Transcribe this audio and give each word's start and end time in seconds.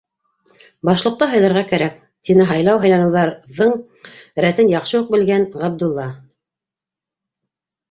-Башлыҡты 0.87 1.27
һайларға 1.33 1.61
кәрәк,- 1.71 1.99
тине 2.29 2.47
һайлау-һайланыуҙарҙың 2.53 3.77
рәтен 4.47 4.73
яҡшы 4.75 5.01
уҡ 5.05 5.15
белгән 5.19 5.47
Ғабдулла. 5.61 6.11